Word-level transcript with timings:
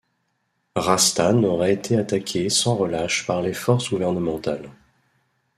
Rastane 0.75 1.45
aurait 1.45 1.75
été 1.75 1.95
attaquée 1.95 2.49
sans 2.49 2.75
relâche 2.75 3.27
par 3.27 3.43
les 3.43 3.53
forces 3.53 3.91
gouvernementales. 3.91 4.71